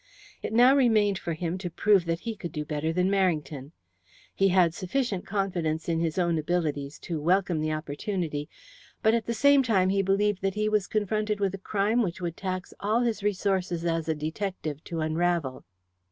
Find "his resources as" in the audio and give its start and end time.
13.01-14.09